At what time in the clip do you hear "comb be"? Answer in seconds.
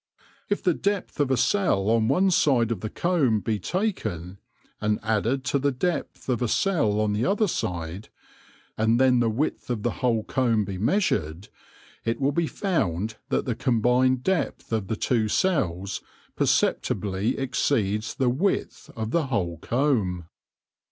2.89-3.59, 10.23-10.79